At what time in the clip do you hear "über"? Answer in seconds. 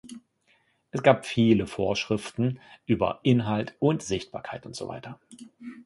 2.87-3.19